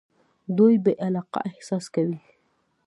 [0.57, 2.17] دوی بې علاقه احساس کوي.